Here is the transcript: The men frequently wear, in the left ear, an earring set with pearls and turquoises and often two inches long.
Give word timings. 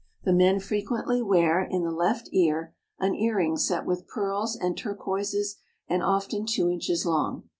The 0.23 0.33
men 0.33 0.59
frequently 0.59 1.21
wear, 1.21 1.61
in 1.61 1.83
the 1.83 1.91
left 1.91 2.27
ear, 2.33 2.73
an 2.97 3.13
earring 3.13 3.55
set 3.55 3.85
with 3.85 4.07
pearls 4.07 4.55
and 4.55 4.75
turquoises 4.75 5.57
and 5.87 6.01
often 6.01 6.47
two 6.47 6.71
inches 6.71 7.05
long. 7.05 7.43